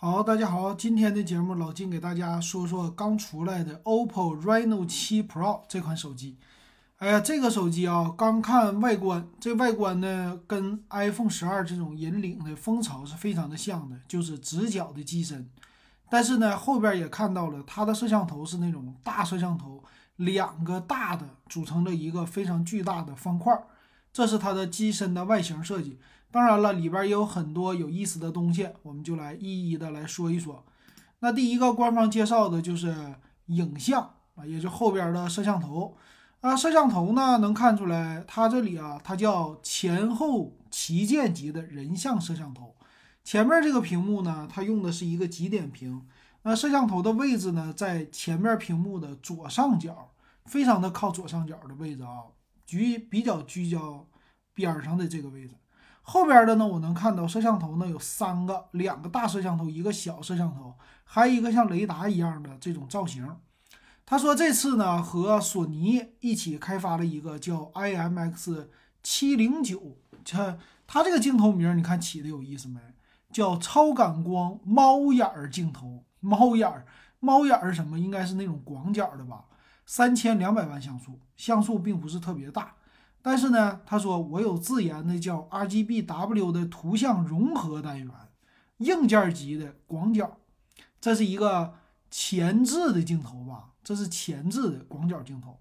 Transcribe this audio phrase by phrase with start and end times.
[0.00, 6.36] 好，大家好，今天的节目老金给大家说说刚出来的 OPPO Reno7 Pro 这款手机。
[6.98, 15.50] 哎呀，这个手机啊，刚看外观，这外观呢跟 iPhone 十二这种引领的风潮是非常的像的，就是直角的机身。
[16.08, 19.82] 但是呢，后边也看到了它的摄像头是那种大摄像头，
[20.14, 23.52] 两个大的组成了一个非常巨大的方块，
[24.12, 25.98] 这是它的机身的外形设计。
[26.30, 30.64] 当然了，里边也有很多有意思的东西，我们就来一一的来说一说。
[31.20, 32.94] 那第一个官方介绍的就是
[33.46, 35.96] 影像啊，也就后边的摄像头
[36.40, 36.54] 啊。
[36.54, 42.74] 摄像头呢，能看出来它这里啊，它叫前后旗舰级的人像摄像头。
[43.24, 46.06] 前面这个屏幕呢，它用的是一个极点屏。
[46.42, 50.12] 那摄像头的位置呢，在前面屏幕的左上角，
[50.44, 52.22] 非常的靠左上角的位置啊，
[52.68, 54.06] 局比较聚焦
[54.52, 55.54] 边上的这个位置。
[56.02, 63.26] 后边的呢，我能看到摄像头呢有三个，两个大摄像头，一个小摄像头，还有一个像雷达一样的这种造型。
[64.04, 68.68] 他说这次呢和索尼一起开发了一个叫 IMX
[69.02, 72.80] 七零九，这它这个镜头名你看起的有意思没？
[73.30, 76.86] 叫超感光猫眼儿镜头，猫眼儿，
[77.20, 77.98] 猫眼儿什么？
[77.98, 79.44] 应该是那种广角的吧？
[79.88, 82.74] 三千两百万像素，像素并不是特别大。
[83.22, 88.10] 但是呢，他说我有自研的叫 RGBW 的图像融合单元，
[88.76, 90.40] 硬件级的广角，
[91.00, 91.72] 这是一个
[92.10, 93.70] 前置的镜头吧？
[93.82, 95.58] 这是前置的广角镜头。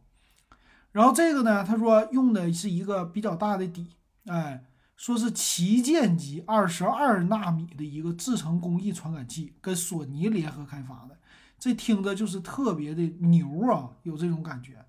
[0.92, 4.66] 然后这个呢，他说用的是一个比较大的底，哎，
[4.98, 11.18] 说是旗舰级二十二纳米的一个制程工艺传感器，跟索尼联合开发的，
[11.60, 14.86] 这听着就是特别的牛啊，有这种感觉。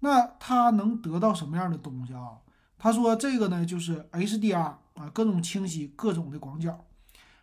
[0.00, 2.38] 那它能得到什么样的东西啊？
[2.78, 4.56] 他说这个呢就是 HDR
[4.94, 6.84] 啊，各种清晰，各种的广角，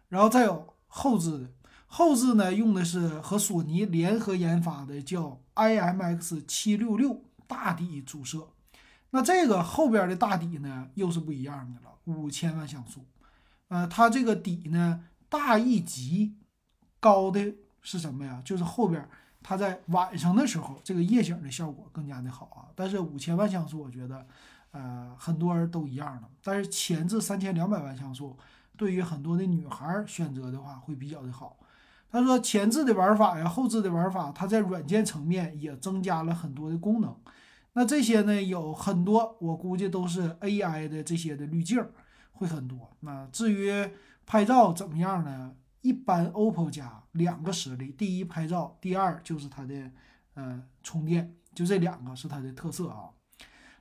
[0.07, 1.49] 然后再有后置的，
[1.87, 8.47] 后置呢用的是和索尼联合研发的叫 IMX 七六六大底主摄。
[9.09, 13.05] 那这个后边的大底呢又是不一样的了，五千万像素。
[13.67, 16.35] 呃，它这个底呢大一级，
[17.01, 17.53] 高的
[17.85, 18.41] 是什么呀？
[18.43, 19.07] 就是后边。
[19.47, 22.65] 它在晚上的时候，这个夜景的效果更加的好啊。
[22.73, 24.25] 但是五千万像素，我觉得，
[24.71, 26.27] 呃，很多人都一样的。
[26.43, 28.35] 但是前置三千两百万像素，
[28.75, 31.57] 对于很多的女孩选择的话，会比较的好。
[32.09, 37.15] 他说前置的玩法呀，后置的玩法，它在软件层面也增加了很多的功能。
[37.73, 41.85] 那这些呢，有很多，我估计都是 AI 的这些的滤镜
[42.31, 42.89] 会很多。
[43.01, 43.91] 那至于
[44.25, 45.51] 拍照怎么样呢？
[45.85, 49.91] 一般 OPPO 家两个实力，第一拍照，第二就是它的
[50.33, 53.11] 呃充电，就这两个是它的特色啊。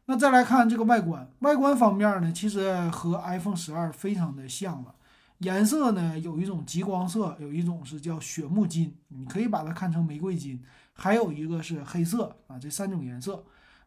[0.05, 4.95] 那再来看这个外观，外观方面呢，其实和 iPhone 十二非常的像了。
[5.39, 10.63] 颜色呢有一种极光色，有一种是叫雪木金，你可以把它看成玫瑰金，
[10.93, 13.43] 还有一个是黑色啊，这三种颜色。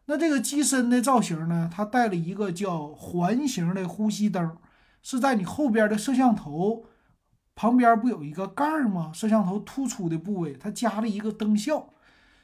[0.06, 4.56] 那这个机身的造型呢，它带了一个叫环形的呼吸灯，
[5.04, 6.84] 是在你后边的摄像头。
[7.58, 9.10] 旁边不有一个盖儿吗？
[9.12, 11.88] 摄像头突出的部位，它加了一个灯效，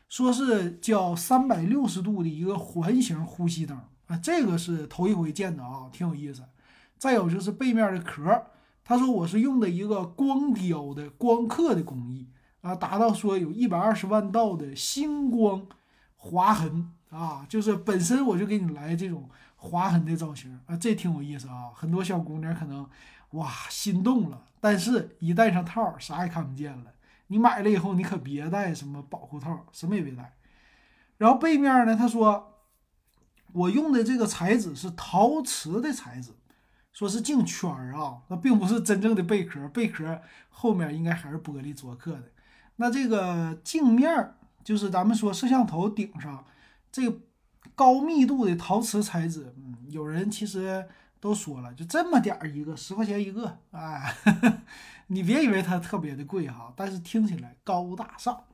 [0.09, 6.43] 说是叫三百六十度的一个环形呼吸灯啊，这个是头一回见的啊，挺有意思。
[6.99, 8.43] 再有就是背面的壳，
[8.83, 12.27] 他说我是用的一个光雕的光刻的工艺
[12.63, 15.65] 啊，达到说有一百二十万道的星光
[16.17, 22.85] 划痕啊，就是本身我就给你来这种划痕的造型啊，这挺有意思啊，很多小姑娘可能。
[23.35, 24.47] 哇，心动了！
[24.61, 26.93] 但是，一戴上套，啥也看不见了。
[27.27, 30.37] 你买了以后，你可别戴什么保护套，什么也别戴。
[31.19, 32.61] 然后背面呢，他说
[33.53, 36.31] 我用的这个材质是陶瓷的材质，
[36.93, 42.31] 说是镜圈儿啊，那并不是真正的贝壳，贝壳后面应该还是玻璃琢刻的。
[42.77, 46.45] 那这个镜面就是咱们说摄像头顶上
[46.93, 47.19] 这个
[47.75, 50.87] 高密度的陶瓷材质，嗯，有人其实。
[51.25, 54.15] 都说了，就这么点儿一个，十块钱一个，哎，
[55.09, 58.45] 你别以为它特别的贵哈，但是听起来高大上。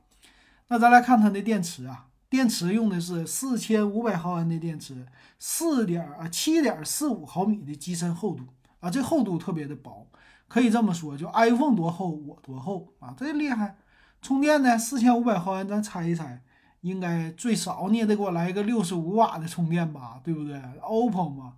[0.69, 5.05] 那咱来看它的电池啊，电池用的是四千五百毫安的电池，
[5.37, 8.45] 四点啊七点四五毫米的机身厚度
[8.79, 10.07] 啊，这厚度特别的薄，
[10.47, 13.75] 可以这么说，就 iPhone 多厚我多厚啊，这厉害。
[14.21, 16.41] 充电呢，四千五百毫安，咱猜一猜，
[16.79, 21.55] 应该最少你也得给我来一个六十五瓦的充电吧，对不对？OPPO 嘛。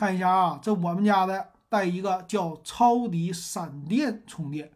[0.00, 4.70] 看一下啊，这我们家的带一个叫超级闪电充电，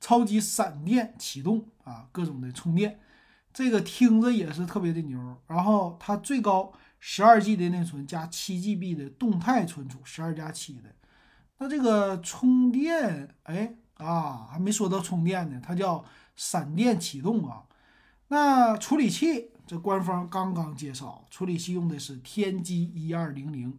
[0.00, 2.98] 超级闪电启动啊，各种的充电，
[3.52, 5.36] 这个听着也是特别的牛。
[5.48, 10.94] 然后它最高十二 G 的内存加七 GB 的动态存储，十二加七的。
[11.58, 16.02] 那这个充电，哎，啊，还没说到充电呢，它叫
[16.36, 17.64] 闪电启动啊。
[18.28, 23.78] 那处理器，这官方刚刚介绍，处理器用的是天玑一二零零，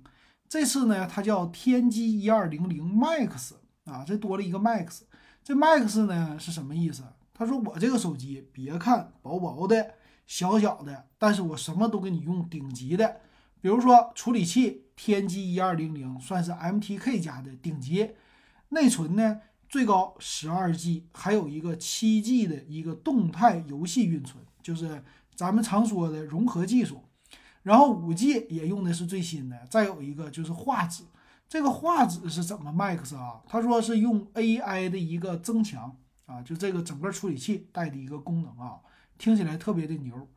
[0.58, 5.02] 这次呢，它叫天玑一二零零 Max 啊，这多了一个 Max。
[5.44, 7.04] 这 Max 呢是什么意思？
[7.34, 13.18] 他说我这个手机别看薄薄的、小小的，但是我什么都给你用顶级的，
[13.60, 18.12] 比如说处理器天玑一二零零算是 MTK 家的顶级，
[18.70, 19.42] 内存呢？
[19.68, 25.04] 最高十二 G，还有一个七 G 的一个动态游戏运存，就是
[25.36, 27.04] 咱们常说的融合技术。
[27.66, 31.04] 然后五 G 也用的是最新的，再有一个就是画质，
[31.50, 33.42] 这个画质是怎么 Max 啊？
[33.48, 35.98] 他说是用 AI 的一个增强
[36.28, 38.78] 啊，就这个整个处理器带的一个功能啊，
[39.18, 40.28] 听起来特别的牛。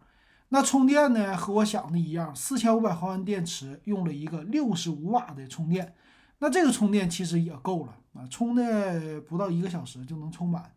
[0.48, 5.94] 那充电呢，和我想的一样，四千五百毫安电池，用了一个六十五瓦的充电。
[6.38, 10.72] 那这个充电其实也够了啊，充的不到一个小时就能充满。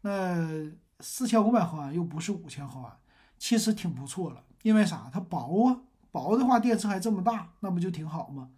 [0.00, 0.68] 那
[0.98, 2.92] 四千五百毫安又不是五千毫安，
[3.38, 4.42] 其实挺不错了。
[4.62, 5.10] 因为啥？
[5.12, 5.80] 它薄啊，
[6.12, 8.50] 薄的话电池还这么大，那不就挺好吗？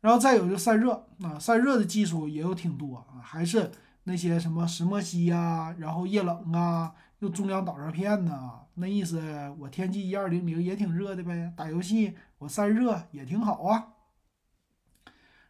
[0.00, 3.70] 然后再有就散热啊，散热的技术也有挺多啊，还是
[4.04, 9.20] 那些什么石墨烯呀，然后液冷啊，又中央导热片呐，那意思
[9.58, 13.94] 我天玑一二零零也挺热的呗，打游戏我散热也挺好啊。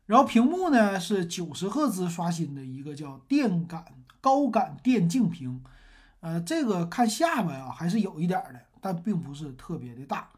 [0.07, 3.85] 然后屏幕呢是九十赫兹刷新的一个叫电感
[4.23, 5.63] 高感电竞屏，
[6.21, 10.31] 呃，这个看下巴呀还是有一点的，但并不是特别的大，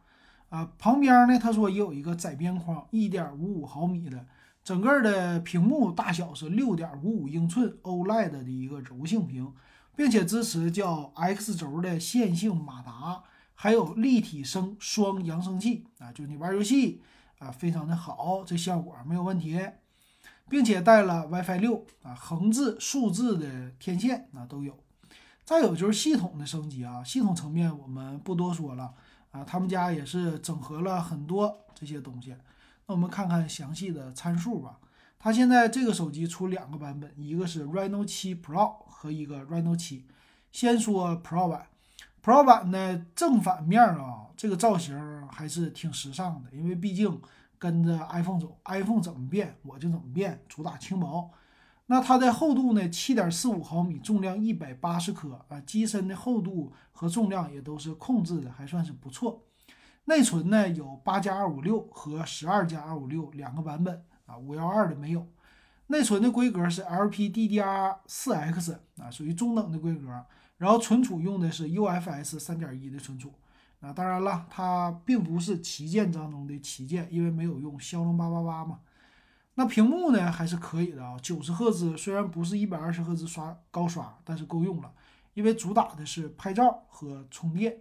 [0.50, 4.26] 啊，旁边呢他说也有一个窄边框，一点五五毫米的，
[4.62, 9.50] 整个的屏幕大小是六点五五英寸 OLED 的一个柔性屏，
[9.96, 13.22] 并且支持叫 X 轴的线性马达，
[13.54, 17.00] 还有立体声双扬声器啊，就你玩游戏。
[17.40, 19.58] 啊，非常的好，这效果没有问题，
[20.50, 24.76] 并且带了 WiFi 六啊，横置、竖置的天线啊都有。
[25.42, 28.92] 再有就是系统的升级啊，系统层面我们不多说了
[29.30, 32.34] 啊，他们家也是整合了很多这些东西。
[32.86, 34.78] 那我们看看详细的参数吧。
[35.18, 40.02] 它现在这个手机出两个版本，一个是 Reno 7 Pro 和一个 Reno 7。
[40.50, 41.66] 先说 Pro 版
[42.24, 44.26] ，Pro 版呢正反面啊。
[44.36, 47.20] 这个造型还是挺时尚的，因为毕竟
[47.58, 51.30] 跟着 iPhone 走，iPhone 怎么变我就怎么变，主打轻薄。
[51.90, 59.42] 那它的厚度呢，七点四五毫米，重量一百八十克啊，机身的厚度和重量也都是控制的，还算是不错。
[60.04, 65.26] 内存呢有八加二五六和十二加二五六两个版本啊，五幺二的没有。
[65.88, 70.24] 内存的规格是 LPDDR4X 啊，属于中等的规格。
[70.58, 73.32] 然后存储用的是 UFS 三点一的存储。
[73.80, 78.78] 那当然了，它并不是旗舰当中的旗舰，因为没有用骁龙八八八嘛。
[79.54, 84.92] 那屏幕呢还是可以的啊，九十赫兹，虽然不是一百二十赫兹刷高刷，但是够用了，
[85.34, 87.76] 因为主打的是拍照和充电。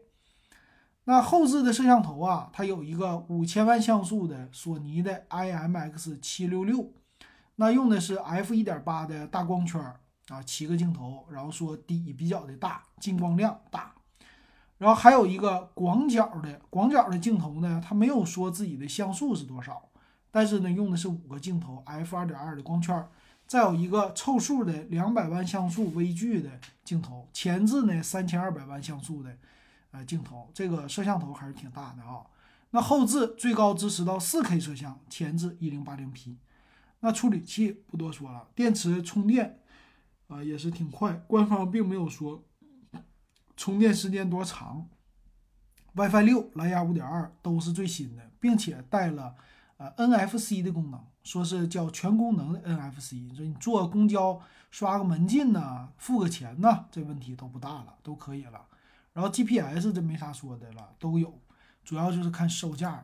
[1.06, 6.92] 那后置的摄像头啊，它有一个五千万像素的索尼的 IMX 七六六，
[7.56, 9.82] 那用的是 f 一点八的大光圈
[10.28, 13.94] 啊，七个镜头，然后说底比较的大，进光量大。
[14.78, 19.90] 然后还有一个广角的广角的镜头呢，它没有说自己的像素是多少，
[20.32, 23.08] 但是呢用的是五个镜头，f 二点二的光圈，
[23.48, 26.50] 再有一个凑数的两百万像素微距的
[26.84, 29.36] 镜头，前置呢三千二百万像素的
[29.92, 32.22] 呃镜头，这个摄像头还是挺大的啊。
[32.72, 36.38] 那后置最高支持到四 K 摄像，前置一零八零 P。
[37.00, 39.60] 那处理器不多说了，电池充电
[40.28, 42.44] 啊也是挺快，官方并没有说。
[43.56, 44.88] 充电时间多长
[45.94, 49.36] ？WiFi 六、蓝牙五点二都是最新的，并且带了
[49.80, 53.34] 呃 NFC 的功能，说是叫全功能的 NFC。
[53.34, 58.66] 说你坐公交刷个门禁呐，付个钱呐，这问题都不大了，都可以了。
[59.14, 61.40] 然后 GPS 这没啥说的了，都有，
[61.84, 63.04] 主要就是看售价了。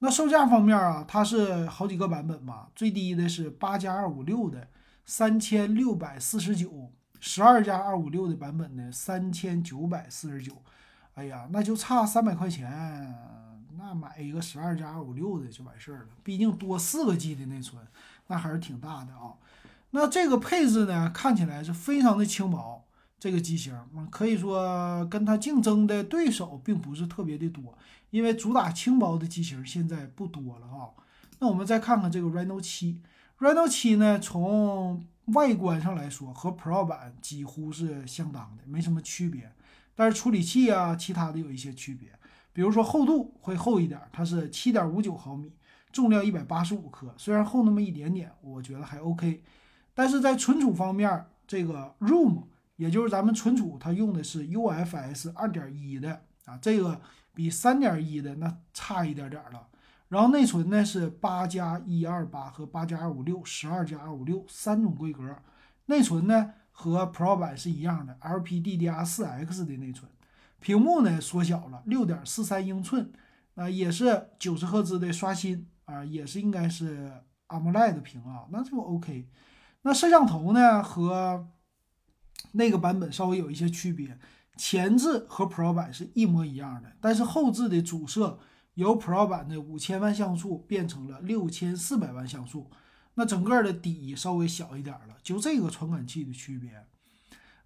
[0.00, 4.68] 那售价方面啊，它是好几个版本嘛，最低的是八加二五六的
[5.06, 6.92] 三千六百四十九。
[7.22, 10.62] 十二加二五六的版本呢，三千九百四十九，
[11.14, 12.66] 哎呀，那就差三百块钱，
[13.80, 16.08] 那买一个十二加二五六的就完事儿了。
[16.22, 17.82] 毕竟多四个 G 的内存，
[18.26, 19.32] 那还是挺大的啊。
[19.92, 22.84] 那这个配置呢，看起来是非常的轻薄，
[23.18, 23.74] 这个机型
[24.10, 27.76] 可以说跟它竞争的对手并不是特别的多，
[28.10, 30.90] 因为主打轻薄的机型现在不多了啊。
[31.38, 33.00] 那我们再看看这个 Reno 七
[33.38, 39.50] ，Reno 七呢，从外观上来说，和 Pro 版几乎是相当的，没什么区别。
[39.94, 42.08] 但是处理器啊，其他的有一些区别，
[42.52, 45.52] 比如说厚度会厚一点，它是七点五九毫米，
[45.92, 49.42] 重量一百八十五克，虽然厚那么一点点，我觉得还 OK。
[49.94, 52.44] 但是在存储方面，这个 ROM，
[52.76, 57.00] 也就是咱们存储，它用的是 UFS 二点一的啊，这个
[57.34, 59.66] 比三点一的那差一点点了。
[60.08, 65.36] 然后内存呢是八加一二八和八加二五六，十二加二五六三种规格。
[65.86, 70.10] 内存呢和 Pro 版是一样的，LPDDR4X 的内存。
[70.60, 73.10] 屏幕呢缩小了，六点四三英寸，
[73.54, 77.10] 啊也是九十赫兹的刷新啊，也是应该是
[77.48, 79.28] AMOLED 屏啊，那就 OK。
[79.82, 81.48] 那摄像头呢和
[82.52, 84.18] 那个版本稍微有一些区别，
[84.56, 88.38] 前置和 Pro 版是一模一样的，但是后置的主摄。
[88.74, 92.70] 由 Pro 版的五千万像素变成了六千四百万像素，
[93.14, 96.86] 那整个的底稍微小一点了，就这个传感器的区别。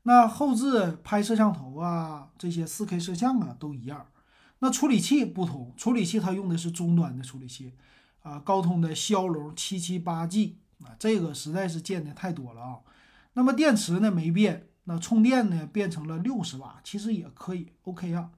[0.05, 4.07] 那后置拍摄像头啊，这些 4K 摄像啊都一样。
[4.61, 7.75] 那处理器不同，处理器它用的是中端的处理器
[8.23, 12.79] 啊，高通的骁龙七七八 G 啊，这个实在是见的太多了啊。
[13.33, 18.31] 那么电池呢没变，那充电呢变成了六十瓦，其实也可以 OK 啊。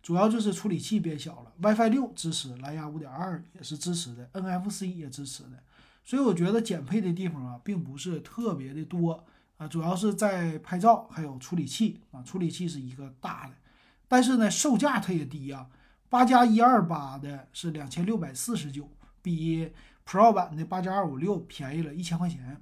[0.00, 5.62] 主要就是处理器变小了，WiFi 六支持，蓝牙五点二也是支持的，NFC 也支持的，
[6.04, 9.26] 所以我觉得减配的地方啊，并不是特别的多
[9.58, 13.52] 啊，主要是在拍照还有处理器啊，处理器是一个大的，
[14.08, 15.68] 但是呢，售价它也低啊，
[16.08, 19.70] 八加一二八的是两千六百四十九，比
[20.06, 22.60] Pro 版的八加二五六便宜了一千块钱，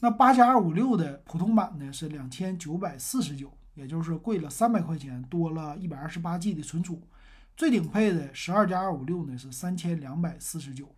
[0.00, 3.50] 那八加二五六的普通版呢是两千九百四十九。
[3.74, 7.00] 也就是贵了三百块钱，多了一百二十八 G 的存储。
[7.56, 10.94] 最顶配的十二加二五六呢是三千两百四十九，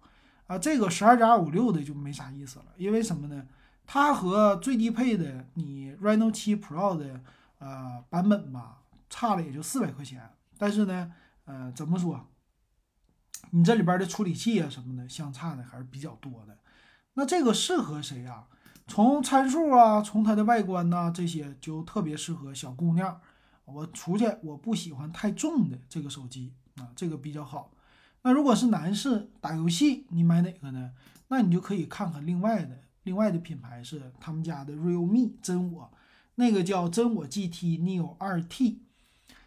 [0.49, 3.47] 啊，这个十二加二五六的就没啥意思了，因为什么呢？
[3.87, 7.21] 它和最低配的你 Reno 7 Pro 的
[7.59, 10.31] 呃版本吧，差了也就四百块钱。
[10.57, 11.13] 但是呢，
[11.45, 12.29] 呃，怎么说？
[13.51, 16.59] 你这里边的处理器啊什么的相差的还是比较多的。
[17.15, 18.47] 那这个适合谁啊？
[18.87, 23.21] 从参数啊，从它的外观呐，这些就特别适合小姑娘。
[23.65, 27.71] 我出去我不喜欢太重的这个手机啊，这个比较好。
[28.23, 30.93] 那如果是男士打游戏，你买哪个呢？
[31.29, 35.91] 那你就可以看看另外的，另外的品牌是他们家的 Realme 真我，
[36.35, 38.79] 那个叫真我 GT Neo 2T，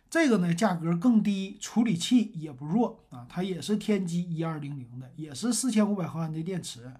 [0.09, 6.93] 这个呢价格更低，处理器也不弱啊，它也是天玑一二零零的，也是四千五百毫安的电池。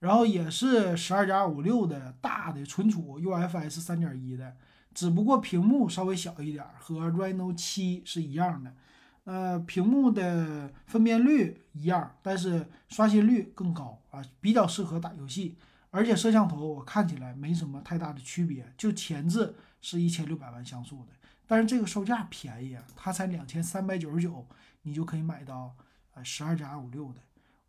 [0.00, 4.56] 然后也是十二加二五六的大的存储，UFS 三点一的，
[4.94, 8.74] 只不过屏幕稍微小一点，和 Reno 七是一样的。
[9.24, 15.56] 呃，屏幕的分辨率一样，但是刷新率更高啊，比较适合打游戏。
[15.90, 21.12] 而且摄像头我看起来没什么太大的区别，就前置是一千六百万像素的，
[21.46, 24.46] 但是这个售价便宜啊，它才两千三百九十九，
[24.82, 25.74] 你就可以买到
[26.14, 27.20] 呃十二加二五六的。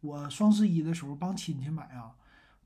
[0.02, 2.16] 我双十一的时候帮亲戚买啊。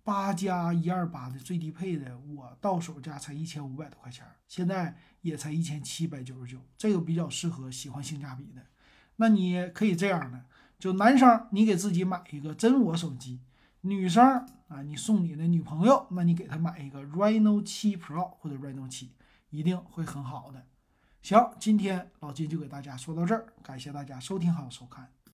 [0.04, 8.62] 八加一二八的最低配的，我到手价才一千五百多块钱，现在也才一千七百九十九，这个比较适合喜欢性价比的。
[9.16, 10.46] 那你可以这样的，
[10.78, 13.40] 就男生你给自己买一个真我手机，
[13.86, 14.24] 女生
[14.68, 19.12] 啊你送你的女朋友，那你给她买一个 Reno 七 Pro 或者 Reno 七，
[19.52, 20.66] 一定会很好的。
[21.22, 25.08] 行，今天老金就给大家说到这儿，感谢大家收听还有收看。